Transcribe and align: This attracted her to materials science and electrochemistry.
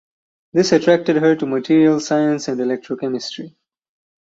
This 0.51 0.71
attracted 0.71 1.17
her 1.17 1.35
to 1.35 1.45
materials 1.45 2.07
science 2.07 2.47
and 2.47 2.59
electrochemistry. 2.59 3.55